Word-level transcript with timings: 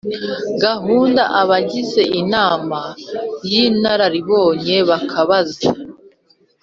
gahunda 0.63 1.23
abagize 1.41 2.01
Inama 2.21 2.79
y 3.51 3.53
Inararibonye 3.67 4.77
bakabanza 4.89 5.67